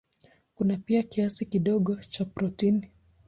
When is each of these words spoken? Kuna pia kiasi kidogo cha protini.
Kuna 0.55 0.77
pia 0.77 1.03
kiasi 1.03 1.45
kidogo 1.45 1.95
cha 1.95 2.25
protini. 2.25 2.91